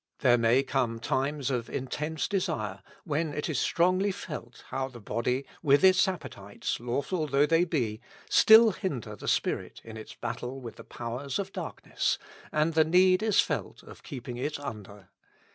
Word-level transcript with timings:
There 0.21 0.35
may 0.39 0.63
come 0.63 0.97
times 0.99 1.51
of 1.51 1.69
intense 1.69 2.27
desire, 2.27 2.81
when 3.03 3.35
it 3.35 3.47
is 3.47 3.59
strongly 3.59 4.11
felt 4.11 4.63
how 4.69 4.87
the 4.87 4.99
body, 4.99 5.45
with 5.61 5.83
its 5.83 6.07
appetites, 6.07 6.79
lawful 6.79 7.27
though 7.27 7.45
they 7.45 7.65
be, 7.65 8.01
still 8.27 8.71
hinder 8.71 9.15
the 9.15 9.27
spirit 9.27 9.79
in 9.83 9.97
its 9.97 10.15
battle 10.15 10.59
with 10.59 10.77
the 10.77 10.83
powers 10.83 11.37
of 11.37 11.51
darkness, 11.53 12.17
and 12.51 12.73
the 12.73 12.83
need 12.83 13.21
is 13.21 13.41
felt 13.41 13.83
of 13.83 14.01
keeping 14.01 14.37
it 14.37 14.59
under. 14.59 15.09